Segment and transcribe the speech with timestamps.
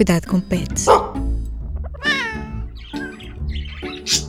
[0.00, 0.86] Cuidado com pets.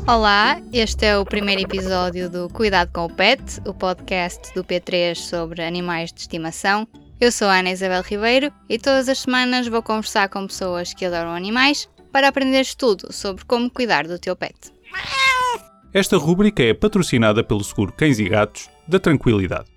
[0.05, 5.15] Olá, este é o primeiro episódio do Cuidado com o Pet, o podcast do P3
[5.15, 6.86] sobre animais de estimação.
[7.21, 11.05] Eu sou a Ana Isabel Ribeiro e todas as semanas vou conversar com pessoas que
[11.05, 14.74] adoram animais para aprenderes tudo sobre como cuidar do teu pet.
[15.93, 19.71] Esta rúbrica é patrocinada pelo seguro Cães e Gatos da Tranquilidade.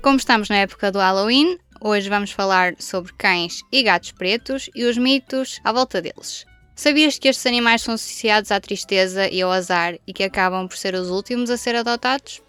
[0.00, 4.84] Como estamos na época do Halloween, hoje vamos falar sobre cães e gatos pretos e
[4.84, 6.46] os mitos à volta deles.
[6.74, 10.76] Sabias que estes animais são associados à tristeza e ao azar e que acabam por
[10.76, 12.40] ser os últimos a ser adotados?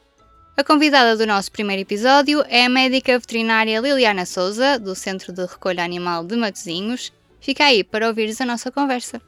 [0.55, 5.45] A convidada do nosso primeiro episódio é a médica veterinária Liliana Souza, do Centro de
[5.45, 7.13] Recolha Animal de Matosinhos.
[7.39, 9.21] Fica aí para ouvires a nossa conversa.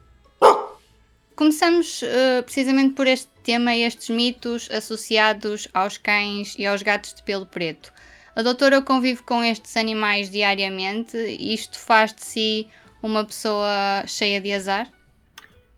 [1.34, 7.14] Começamos uh, precisamente por este tema e estes mitos associados aos cães e aos gatos
[7.14, 7.92] de pelo preto.
[8.34, 12.68] A doutora convive com estes animais diariamente e isto faz de si
[13.02, 14.88] uma pessoa cheia de azar?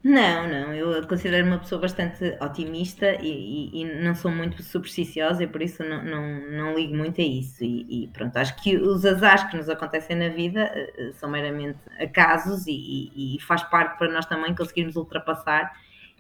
[0.05, 5.43] Não, não, eu considero uma pessoa bastante otimista e, e, e não sou muito supersticiosa
[5.43, 7.65] e por isso não, não, não ligo muito a isso.
[7.65, 11.79] E, e, pronto, acho que os azares que nos acontecem na vida uh, são meramente
[11.99, 15.73] acasos e, faz parte para nós também conseguirmos ultrapassar.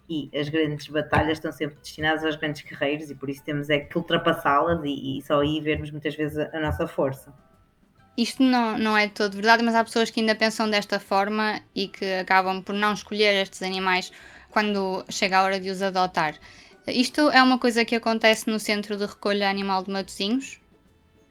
[0.08, 3.80] E as grandes batalhas estão sempre destinadas aos grandes guerreiros e por isso temos é
[3.80, 7.32] que ultrapassá-las e, só aí vermos muitas vezes a, a nossa força.
[8.16, 11.88] Isto não, não é todo verdade, mas há pessoas que ainda pensam desta forma e
[11.88, 14.12] que acabam por não escolher estes animais
[14.50, 16.34] quando chega a hora de os adotar.
[16.86, 20.60] Isto é uma coisa que acontece no Centro de Recolha Animal de Matosinhos?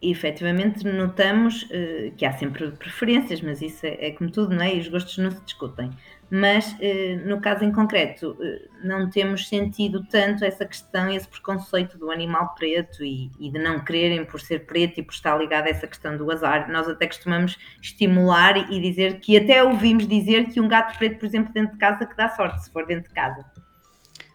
[0.01, 4.63] E, efetivamente notamos uh, que há sempre preferências, mas isso é, é, como tudo, não
[4.63, 4.75] é?
[4.75, 5.89] E os gostos não se discutem
[6.35, 11.95] mas eh, no caso em concreto eh, não temos sentido tanto essa questão, esse preconceito
[11.95, 15.67] do animal preto e, e, de não quererem por ser preto e por estar ligado
[15.67, 16.71] a essa questão do azar.
[16.71, 21.27] Nós até costumamos estimular e dizer que até ouvimos dizer que um gato preto, por
[21.27, 23.45] exemplo, dentro de casa que dá sorte se for dentro de casa.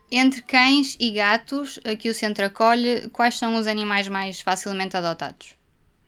[0.09, 5.58] Entre cães e gatos que o centro acolhe, quais são os animais mais facilmente adotados?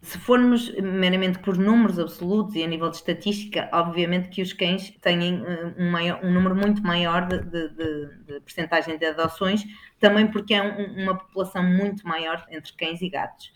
[0.03, 4.91] Se formos meramente por números absolutos e a nível de estatística, obviamente que os cães
[5.03, 9.63] têm eh, um, maior, um número muito maior de, de, de, de percentagem de adoções,
[9.99, 13.53] também porque é um, uma população muito maior entre cães e gatos.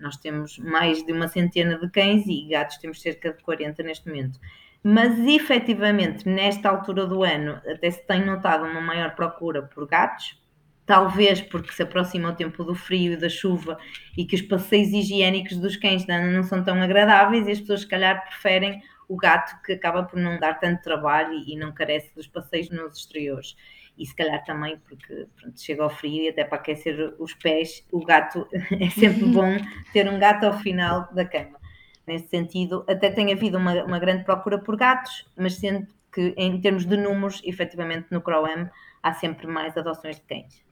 [0.00, 4.08] Nós temos mais de uma centena de cães e gatos temos cerca de 40 neste
[4.08, 4.40] momento.
[4.82, 10.38] Mas efetivamente, nesta altura do ano, até se tem notado uma maior procura por gatos,
[10.86, 13.78] talvez porque se aproxima o tempo do frio e da chuva
[14.16, 17.88] e que os passeios higiênicos dos cães não são tão agradáveis e as pessoas se
[17.88, 22.26] calhar preferem o gato que acaba por não dar tanto trabalho e não carece dos
[22.26, 23.56] passeios nos exteriores.
[23.96, 27.86] E se calhar também porque pronto, chega ao frio e até para aquecer os pés,
[27.92, 28.46] o gato
[28.80, 29.56] é sempre bom
[29.92, 31.58] ter um gato ao final da cama.
[32.06, 36.60] Nesse sentido, até tem havido uma, uma grande procura por gatos, mas sendo que em
[36.60, 38.70] termos de números, efetivamente no CROAM
[39.02, 40.63] há sempre mais adoções de cães.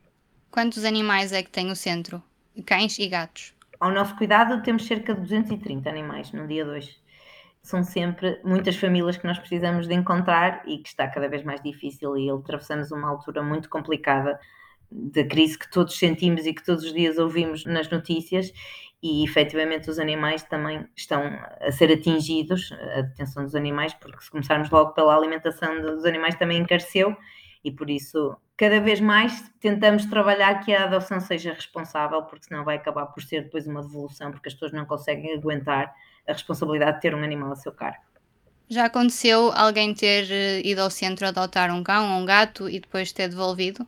[0.52, 2.22] Quantos animais é que tem o centro?
[2.66, 3.54] Cães e gatos?
[3.80, 7.00] Ao nosso cuidado temos cerca de 230 animais no dia 2.
[7.62, 11.62] São sempre muitas famílias que nós precisamos de encontrar e que está cada vez mais
[11.62, 14.38] difícil e atravessamos uma altura muito complicada
[14.91, 18.52] da crise que todos sentimos e que todos os dias ouvimos nas notícias
[19.02, 21.22] e efetivamente os animais também estão
[21.62, 26.34] a ser atingidos, a detenção dos animais, porque se começarmos logo pela alimentação dos animais
[26.34, 27.16] também encareceu
[27.64, 32.64] e por isso cada vez mais tentamos trabalhar que a adoção seja responsável, porque senão
[32.64, 35.94] vai acabar por ser depois uma devolução, porque as pessoas não conseguem aguentar
[36.28, 38.02] a responsabilidade de ter um animal a seu cargo.
[38.68, 42.80] Já aconteceu alguém ter eh, ido ao centro adotar um cão ou um gato e
[42.80, 43.86] depois ter devolvido?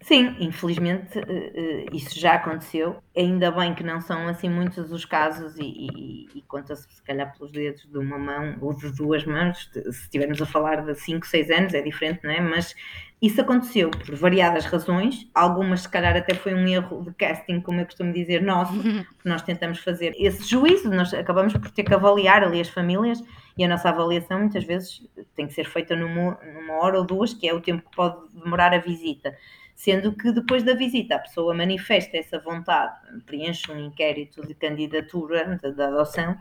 [0.00, 3.02] Sim, infelizmente eh, eh, isso já aconteceu.
[3.16, 7.36] Ainda bem que não são assim muitos os casos e, e, e conta-se se calhar
[7.36, 9.68] pelos dedos de uma mão ou de duas mãos.
[9.72, 12.40] Se estivermos a falar de 5, 6 anos é diferente, não é?
[12.40, 12.76] Mas
[13.20, 15.28] isso aconteceu por variadas razões.
[15.34, 18.74] Algumas se calhar até foi um erro de casting, como eu costumo dizer, nosso,
[19.24, 23.20] nós tentamos fazer esse juízo, nós acabamos por ter que avaliar ali as famílias
[23.56, 25.02] e a nossa avaliação muitas vezes
[25.34, 28.16] tem que ser feita numa, numa hora ou duas, que é o tempo que pode
[28.32, 29.34] demorar a visita
[29.78, 35.56] sendo que depois da visita a pessoa manifesta essa vontade, preenche um inquérito de candidatura
[35.76, 36.36] da adoção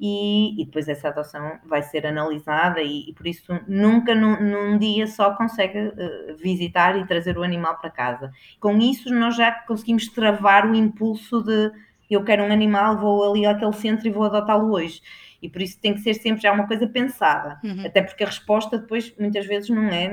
[0.00, 4.78] e, e, depois essa adoção vai ser analisada e, e por isso nunca num, num,
[4.78, 8.32] dia só consegue uh, visitar e trazer o animal para casa.
[8.58, 11.70] Com isso nós já conseguimos travar o impulso de
[12.10, 15.00] eu quero um animal, vou ali àquele centro e vou adotá-lo hoje.
[15.40, 17.86] E por isso tem que ser sempre já uma coisa pensada, uhum.
[17.86, 20.08] até porque a resposta depois muitas vezes não é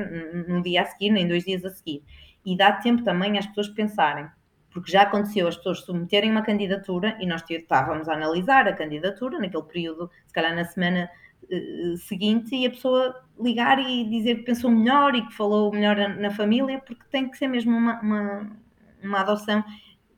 [0.48, 2.04] no dia a seguir, nem dois dias a seguir
[2.50, 4.28] e dá tempo também às pessoas pensarem,
[4.72, 9.38] porque já aconteceu as pessoas submeterem uma candidatura e nós estávamos a analisar a candidatura
[9.38, 11.10] naquele período, se calhar na semana
[11.44, 15.96] uh, seguinte e a pessoa ligar e dizer que pensou melhor e que falou melhor
[16.18, 18.51] na família, porque tem que ser mesmo uma, uma,
[19.04, 19.63] uma adoção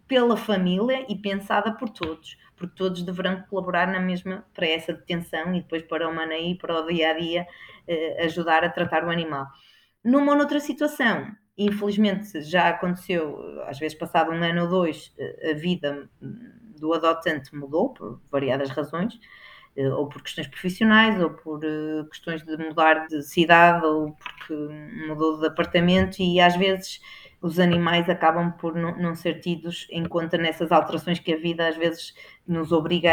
[0.07, 5.53] pela família e pensada por todos, porque todos deverão colaborar na mesma para essa detenção
[5.53, 7.47] e depois para o Manaí, para o dia a dia,
[7.87, 9.47] uh, ajudar a tratar o animal.
[10.03, 13.37] Numa ou noutra situação, infelizmente já aconteceu,
[13.67, 15.13] às vezes passado um ano ou dois,
[15.49, 16.09] a vida
[16.79, 19.19] do adotante mudou por variadas razões,
[19.75, 24.53] eh, ou por questões profissionais, ou por eh, questões de mudar de cidade, ou porque
[25.07, 26.99] mudou de apartamento, e às vezes
[27.41, 31.77] os animais acabam por não, ser tidos em conta nessas alterações que a vida às
[31.77, 32.13] vezes
[32.47, 33.11] nos obriga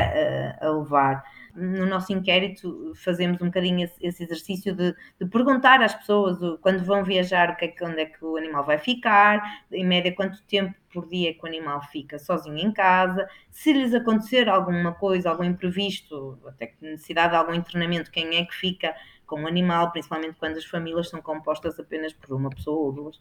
[0.61, 1.25] a levar
[1.55, 7.05] no nosso inquérito fazemos um bocadinho esse, exercício de, de, perguntar às pessoas quando vão
[7.05, 10.43] viajar o que é que, onde é que o animal vai ficar, em média quanto
[10.45, 14.93] tempo por dia é que o animal fica sozinho em casa, se lhes acontecer alguma
[14.93, 18.95] coisa, algum imprevisto, até necessidade de algum internamento, quem é que fica
[19.27, 23.21] com o animal, principalmente quando as famílias são compostas apenas por uma pessoa ou duas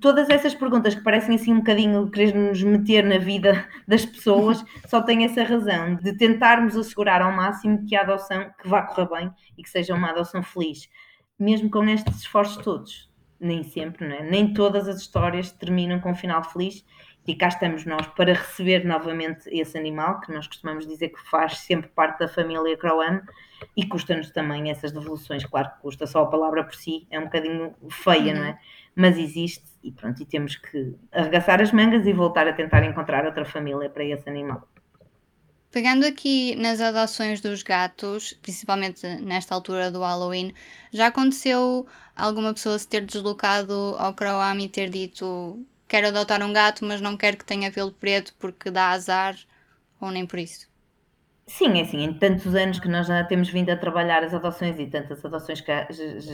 [0.00, 4.64] todas essas perguntas que parecem assim um bocadinho querer nos meter na vida das pessoas,
[4.86, 9.08] só têm essa razão de tentarmos assegurar ao máximo que a adoção que vá correr
[9.08, 10.88] bem e que seja uma adoção feliz,
[11.38, 13.10] mesmo com estes esforços todos.
[13.38, 14.22] Nem sempre, não é?
[14.22, 16.84] Nem todas as histórias terminam com um final feliz
[17.26, 21.58] e cá estamos nós para receber novamente esse animal, que nós costumamos dizer que faz
[21.58, 23.20] sempre parte da família Croam
[23.76, 25.44] e custa-nos também essas devoluções.
[25.44, 28.40] Claro que custa, só a palavra por si é um bocadinho feia, uhum.
[28.40, 28.58] não é?
[28.94, 33.24] Mas existe e pronto, e temos que arregaçar as mangas e voltar a tentar encontrar
[33.24, 34.68] outra família para esse animal.
[35.70, 40.52] Pegando aqui nas adoções dos gatos, principalmente nesta altura do Halloween,
[40.92, 46.52] já aconteceu alguma pessoa se ter deslocado ao Croam e ter dito quero adotar um
[46.52, 49.36] gato, mas não quero que tenha pelo preto porque dá azar,
[50.00, 50.69] ou nem por isso?
[51.50, 54.78] Sim, é assim, em tantos anos que nós já temos vindo a trabalhar as adoções
[54.78, 55.72] e tantas adoções que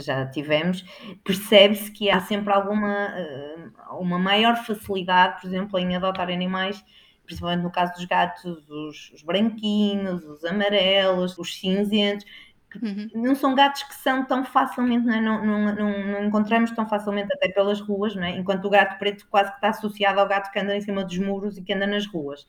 [0.03, 0.85] já tivemos,
[1.25, 3.57] percebe-se que há sempre alguma eh,
[3.93, 6.85] uma maior facilidade, por exemplo, em adotar animais,
[7.25, 12.27] principalmente no caso dos gatos, os, os branquinhos, os amarelos, os cinzentos,
[12.83, 13.09] Uhum.
[13.15, 15.21] Não são gatos que são tão facilmente, não, é?
[15.21, 18.37] não, não, não, encontramos tão facilmente até pelas ruas, é?
[18.37, 21.17] enquanto o gato preto quase que está associado ao gato que anda em cima dos
[21.17, 22.47] muros e que anda nas ruas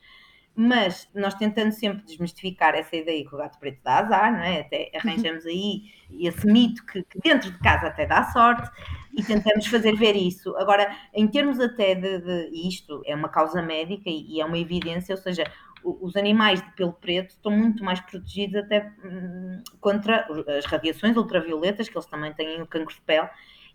[0.59, 4.61] mas nós tentando sempre desmistificar essa ideia que o gato preto dá azar, não é?
[4.61, 5.83] Até arranjamos aí
[6.19, 8.67] esse mito que, que, dentro de casa até dá sorte
[9.15, 10.57] e tentamos fazer ver isso.
[10.57, 14.57] Agora, em termos até de, de isto, é uma causa médica e, e, é uma
[14.57, 15.43] evidência, ou seja,
[15.83, 20.27] os animais de pelo preto estão muito mais protegidos até hum, contra
[20.57, 23.29] as radiações ultravioletas, que eles também têm o cancro de pele,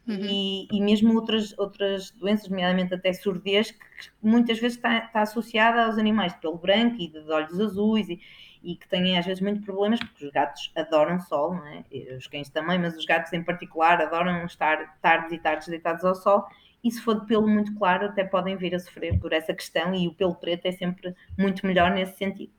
[0.07, 0.19] Uhum.
[0.21, 3.81] E, e, mesmo outras, outras doenças, nomeadamente até surdez, que
[4.21, 8.21] muitas vezes está, está associada aos animais de pelo branco e de olhos azuis e,
[8.63, 11.85] e, que têm às vezes muitos problemas, porque os gatos adoram sol, não é?
[12.17, 16.17] os cães também, mas os gatos em particular adoram estar tardes e tardes deitados ao
[16.17, 16.45] sol.
[16.83, 19.95] E se for de pelo muito claro, até podem vir a sofrer por essa questão,
[19.95, 22.53] e o pelo preto é sempre muito melhor nesse sentido.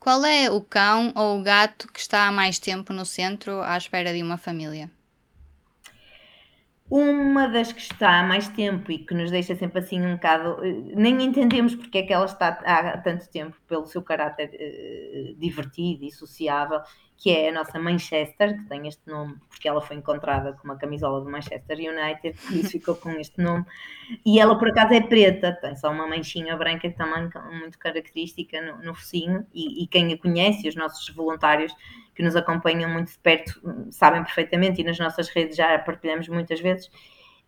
[0.00, 3.76] Qual é o cão ou o gato que está há mais tempo no centro à
[3.76, 4.90] espera de uma família?
[6.90, 10.64] Uma das que está há mais tempo e que nos deixa sempre assim um bocado.
[10.64, 15.34] Eh, nem entendemos porque é que ela está há tanto tempo, pelo seu caráter uh,
[15.38, 16.80] divertido e sociável,
[17.18, 20.76] que é a nossa Manchester, que tem este nome porque ela foi encontrada com uma
[20.76, 23.64] camisola do Manchester United, e isso ficou com este nome.
[24.24, 27.28] E ela, por acaso, é preta, tem só uma manchinha branca também
[27.58, 31.74] muito característica no, no focinho, e, e quem a conhece, os nossos voluntários
[32.18, 36.58] que nos acompanham muito de perto sabem perfeitamente e nas nossas redes já partilhamos muitas
[36.58, 36.90] vezes.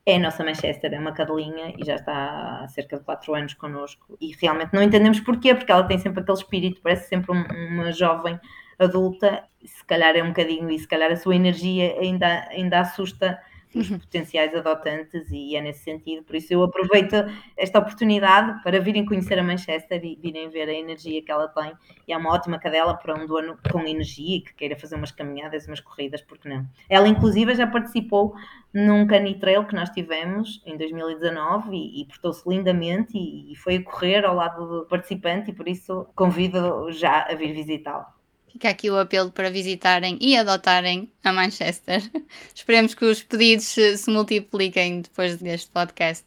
[0.06, 3.54] É a nossa Manchester, é uma cadelinha e já está há cerca de 4 anos
[3.54, 7.42] connosco e realmente não entendemos porquê, porque ela tem sempre aquele espírito, parece sempre um,
[7.68, 8.38] uma jovem
[8.78, 13.40] adulta, se calhar é um bocadinho e se calhar a sua energia ainda, ainda assusta
[13.74, 13.98] os uhum.
[13.98, 16.24] potenciais adotantes e é nesse sentido.
[16.24, 17.14] Por isso eu aproveito
[17.56, 21.72] esta oportunidade para virem conhecer a Manchester e virem ver a energia que ela tem.
[22.06, 25.12] E é uma ótima cadela para um dono com energia e que queira fazer umas
[25.12, 26.66] caminhadas, umas corridas, porque não?
[26.88, 28.34] Ela inclusive já participou
[28.72, 33.82] num canitrail que nós tivemos em 2019 e, e portou-se lindamente e, e foi a
[33.82, 38.19] correr ao lado do participante e por isso convido já a vir visitá-lo.
[38.52, 42.02] Fica aqui o apelo para visitarem e adotarem a Manchester.
[42.54, 46.26] Esperemos que os pedidos se multipliquem depois deste podcast.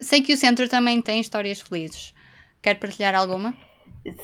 [0.00, 2.14] Sei que o centro também tem histórias felizes.
[2.62, 3.54] Quer partilhar alguma?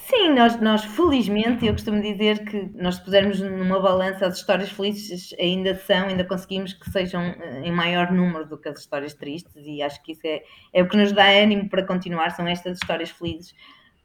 [0.09, 5.35] Sim, nós, nós felizmente, eu costumo dizer que nós pusermos numa balança as histórias felizes
[5.39, 9.55] ainda são, ainda conseguimos que sejam eh, em maior número do que as histórias tristes
[9.55, 12.79] e acho que isso é, é o que nos dá ânimo para continuar, são estas
[12.79, 13.55] histórias felizes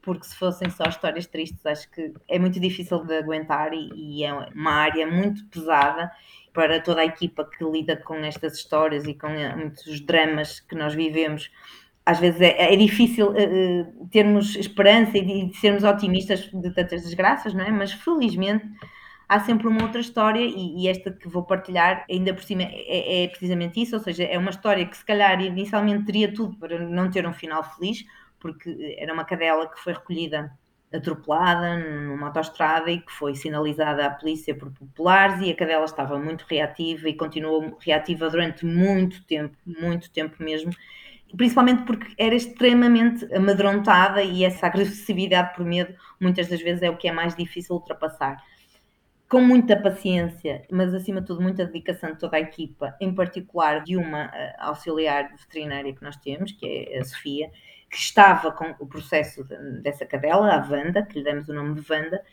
[0.02, 4.24] porque se fossem só histórias tristes, acho que é muito difícil de aguentar e, e
[4.24, 6.12] é uma área muito pesada
[6.54, 10.76] para toda a equipa que lida com estas histórias e com eh, muitos dramas que
[10.76, 11.50] nós vivemos.
[12.06, 17.64] Às vezes é, é difícil uh, termos esperança e sermos otimistas de tantas desgraças, não
[17.64, 17.70] é?
[17.70, 18.66] Mas felizmente
[19.30, 23.24] há sempre uma outra história e, e, esta que vou partilhar, ainda por cima, é,
[23.24, 26.80] é, precisamente isso, ou seja, é uma história que se calhar inicialmente teria tudo para
[26.80, 28.04] não ter um final feliz,
[28.42, 30.52] porque era uma cadela que foi recolhida
[30.94, 36.20] atropelada numa autoestrada e que foi sinalizada à polícia por populares e a cadela estava
[36.20, 40.72] muito reativa e continuou reativa durante muito tempo, muito tempo mesmo,
[41.36, 46.98] principalmente porque era extremamente amedrontada e essa agressividade por medo muitas das vezes é o
[46.98, 48.38] que é mais difícil ultrapassar.
[49.30, 53.82] Com muita paciência, mas acima de tudo muita dedicação de toda a equipa, em particular
[53.82, 57.50] de uma uh, auxiliar veterinária que nós temos, que é a Sofia,
[57.92, 61.80] que estava com o processo de, dessa cadela, a Wanda, que lhe demos o nome
[61.80, 62.24] de Wanda,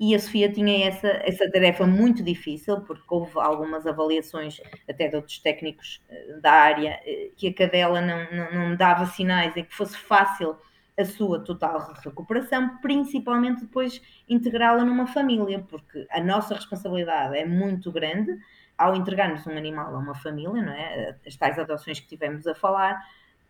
[0.00, 5.14] e a Sofia tinha essa, essa tarefa muito difícil, porque houve algumas avaliações até de
[5.14, 9.64] outros técnicos uh, da área, uh, que a cadela não, não, não dava sinais em
[9.64, 10.56] que fosse fácil
[10.98, 17.92] a sua total recuperação, principalmente depois integrá-la numa família, porque a nossa responsabilidade é muito
[17.92, 18.36] grande
[18.76, 21.16] ao entregarmos um animal a uma família, não é?
[21.26, 23.00] As tais adoções que tivemos a falar,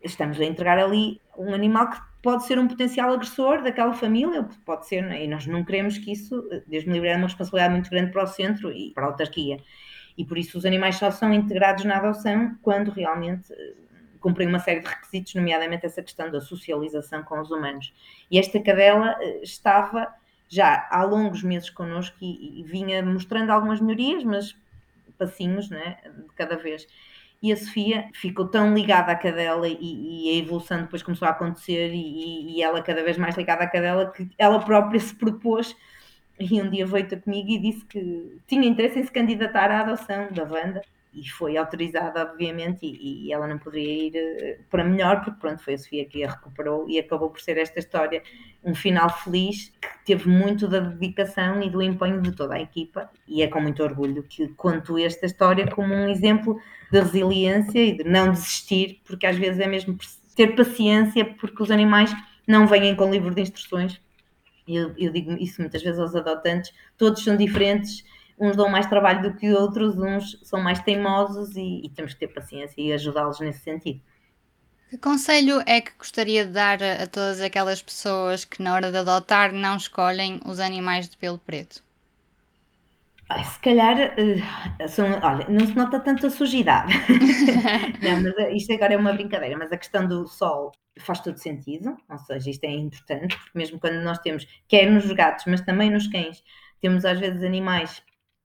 [0.03, 4.87] estamos a entregar ali um animal que pode ser um potencial agressor daquela família, pode
[4.87, 8.13] ser, e nós não queremos que isso, Deus me livre, é uma responsabilidade muito grande
[8.13, 9.59] para o centro e para a autarquia.
[10.17, 13.53] E por isso os animais só são integrados na adoção quando realmente
[14.21, 17.93] cumprem uma série de requisitos, nomeadamente essa questão da socialização com os humanos.
[18.31, 20.09] E esta cadela eh, estava
[20.49, 24.55] já há longos meses connosco e, e vinha mostrando algumas melhorias, mas
[25.19, 26.87] passinhos, né, de cada vez.
[27.43, 31.33] E a Sofia ficou tão ligada à cadela e, e a evolução depois começou a
[31.33, 35.77] acontecer e, e, ela cada vez mais ligada à cadela que ela própria se propôs.
[36.39, 40.29] E um dia veio comigo e disse que tinha interesse em se candidatar à adoção
[40.33, 40.83] da Wanda
[41.15, 45.63] e foi autorizada, obviamente, e, e, ela não poderia ir uh, para melhor, porque pronto,
[45.63, 48.23] foi a Sofia que a recuperou e acabou por ser esta história
[48.65, 53.11] um final feliz que teve muito da dedicação e do empenho de toda a equipa
[53.29, 56.59] e é com muito orgulho que conto esta história como um exemplo
[56.91, 59.99] de resiliência e de não desistir, porque às vezes é mesmo
[60.35, 62.15] ter paciência, porque os animais
[62.47, 64.01] não vêm com livro de instruções.
[64.67, 68.05] Eu, eu digo isso muitas vezes aos adotantes, todos são diferentes
[68.43, 72.21] uns dão mais trabalho do que outros, uns são mais teimosos e, e temos que
[72.21, 74.01] ter paciência e ajudá-los nesse sentido.
[74.91, 78.99] Que conselho é que gostaria de dar a, todas aquelas pessoas que na hora de
[78.99, 81.83] adotar não escolhem os animais de pelo preto?
[83.45, 86.93] Se calhar, uh, são, olha, não se nota tanto a sujidade.
[88.03, 91.39] não, mas eh, isto agora é uma brincadeira, mas a questão do sol faz todo
[91.39, 95.63] sentido, ou seja, isto é importante, porque mesmo quando nós temos, quer nos gatos, mas
[95.63, 96.45] também nos cães,
[96.83, 98.03] temos às vezes animais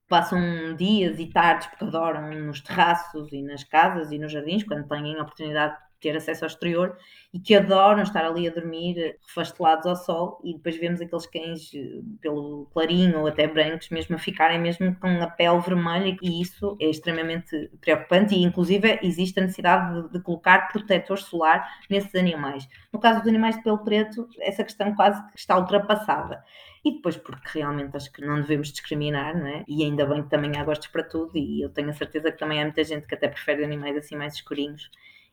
[0.08, 4.88] passam dias e tardes, porque adoram, nos terraços e nas casas e nos jardins, quando
[4.88, 6.98] têm a oportunidade de ter acesso ao exterior,
[7.34, 11.72] e que adoram estar ali a dormir, refastelados ao sol, e depois vemos aqueles cães
[11.74, 16.42] eh, pelo clarinho ou até brancos, mesmo a ficarem mesmo com a pele vermelha, e
[16.42, 22.14] isso é extremamente preocupante, e inclusive existe a necessidade de, de colocar protetor solar nesses
[22.16, 22.68] animais.
[22.92, 26.44] No caso dos animais de pelo preto, essa questão quase que está ultrapassada
[26.88, 29.64] e depois porque realmente acho que não devemos discriminar, não é?
[29.68, 32.38] E ainda bem que também há gostos para tudo e eu tenho a certeza que
[32.38, 34.90] também há muita gente que até prefere animais assim mais escurinhos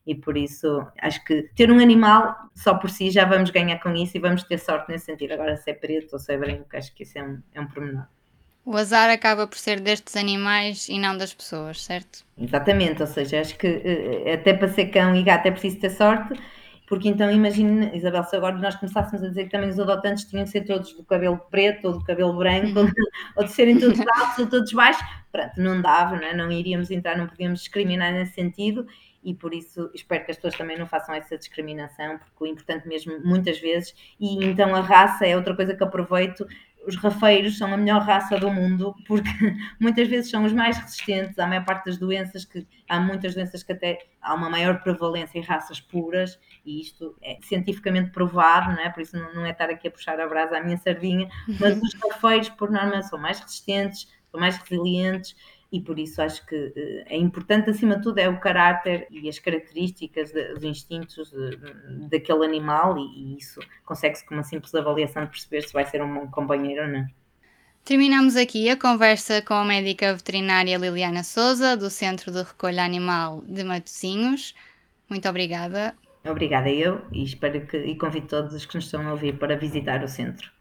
[0.07, 3.95] e por isso acho que ter um animal só por si já vamos ganhar com
[3.95, 5.33] isso e vamos ter sorte nesse sentido.
[5.33, 7.67] Agora se é preto ou se é branco, acho que isso é um, é um
[7.67, 8.07] pormenor.
[8.65, 12.25] O azar acaba por ser destes animais e não das pessoas, certo?
[12.39, 15.91] Exatamente, ou seja, acho que eh, até para ser cão e gato é preciso ter
[15.91, 16.35] sorte
[16.87, 20.45] porque então imagine, Isabel, se agora nós começássemos a dizer que também os adotantes tinham
[20.45, 22.93] de ser todos do cabelo preto ou do cabelo branco, ou, de,
[23.37, 26.37] ou de serem todos altos ou todos baixos, pronto, não dava, não, é?
[26.37, 28.87] não iríamos entrar, não podíamos discriminar nesse sentido
[29.25, 32.87] e por isso espero que as pessoas também não façam essa discriminação, porque o importante
[32.87, 36.47] mesmo, muitas vezes, e então a raça é outra coisa que aproveito,
[36.87, 39.31] os rafeiros são a melhor raça do mundo porque
[39.81, 43.63] muitas vezes são os mais resistentes à maior parte das doenças que há muitas doenças
[43.63, 48.81] que até há uma maior prevalência em raças puras e isto é cientificamente provado, não
[48.81, 48.91] é?
[48.91, 51.29] Por isso não, não é estar aqui a puxar a brasa à minha sardinha,
[51.59, 55.35] mas os rafeiros por norma são mais resistentes, são mais resilientes
[55.75, 59.29] e por isso acho que eh, é importante, acima de tudo, é o caráter e
[59.29, 65.25] as características dos instintos de, daquele animal, e, e isso consegue-se com uma simples avaliação
[65.25, 67.05] de perceber se vai ser um bom companheiro ou não.
[67.85, 73.43] Terminamos aqui a conversa com a médica veterinária Liliana Souza, do Centro de Recolha Animal
[73.49, 74.55] de Matosinhos.
[75.11, 75.93] Muito obrigada.
[76.25, 79.57] Obrigada eu e espero que e convido todos os que nos estão a ouvir para
[79.57, 80.54] visitar o centro.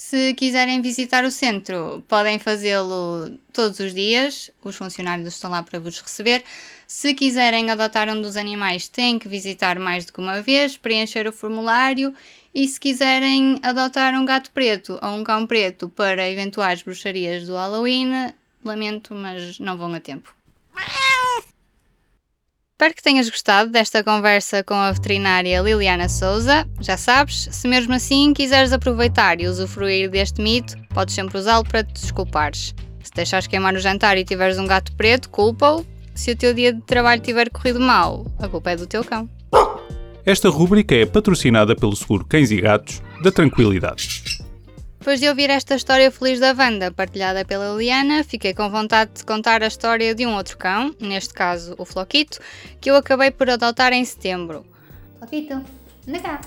[0.00, 5.80] Se quiserem visitar o centro, podem fazê-lo todos os dias, os funcionários estão lá para
[5.80, 6.44] vos receber.
[6.86, 11.26] Se quiserem adotar um dos animais, têm que visitar mais do que uma vez, preencher
[11.26, 12.14] o formulário.
[12.54, 17.54] E se quiserem adotar um gato preto ou um cão preto para eventuais bruxarias do
[17.54, 18.32] Halloween,
[18.64, 20.37] lamento, mas não vão a tempo.
[22.78, 26.64] Espero que tenhas gostado desta conversa com a veterinária Liliana Souza.
[26.80, 31.82] Já sabes, se mesmo assim quiseres aproveitar e usufruir deste mito, podes sempre usá-lo para
[31.82, 32.72] te desculpares.
[33.02, 35.84] Se deixares queimar o jantar e tiveres um gato preto, culpa-o.
[36.14, 39.28] Se o teu dia de trabalho tiver corrido mal, a culpa é do teu cão.
[40.24, 44.37] Esta rúbrica é patrocinada pelo seguro Cães e Gatos da Tranquilidade.
[44.98, 49.24] Depois de ouvir esta história feliz da Wanda, partilhada pela Liliana, fiquei com vontade de
[49.24, 52.40] contar a história de um outro cão, neste caso o Floquito,
[52.80, 54.66] que eu acabei por adotar em setembro.
[55.18, 55.54] Floquito,
[56.06, 56.40] anda cá.